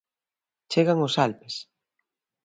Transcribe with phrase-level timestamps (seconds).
[0.71, 1.55] Chegan os Alpes.